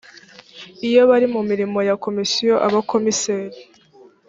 [0.87, 3.59] iyo bari mu mirimo ya komisiyo abakomiseri